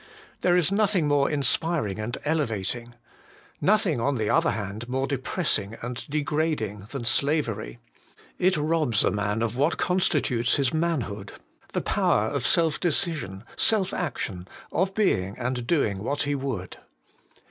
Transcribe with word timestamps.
There 0.41 0.55
is 0.57 0.71
nothing 0.71 1.07
more 1.07 1.29
inspiring 1.29 1.99
and 1.99 2.17
elevating; 2.25 2.95
nothing, 3.61 4.01
on 4.01 4.15
the 4.15 4.31
other 4.31 4.49
hand, 4.49 4.89
more 4.89 5.05
depressing 5.05 5.77
and 5.83 6.03
degrading 6.09 6.87
than 6.89 7.05
slavery. 7.05 7.77
It 8.39 8.57
robs 8.57 9.03
a 9.03 9.11
man 9.11 9.43
of 9.43 9.55
what 9.55 9.77
constitutes 9.77 10.55
his 10.55 10.73
manhood, 10.73 11.33
the 11.73 11.81
power 11.81 12.29
of 12.31 12.47
self 12.47 12.79
decision, 12.79 13.43
self 13.55 13.93
action, 13.93 14.47
of 14.71 14.95
being 14.95 15.37
and 15.37 15.67
doing 15.67 15.99
what 15.99 16.23
he 16.23 16.33
would. 16.33 16.77